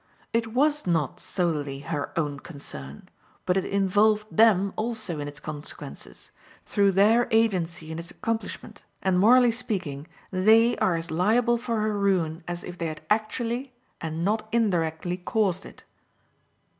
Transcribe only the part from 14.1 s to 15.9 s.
not indirectly, caused it.